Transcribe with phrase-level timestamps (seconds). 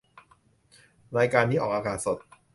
[1.17, 2.17] รายการนี้ออกอากาศสด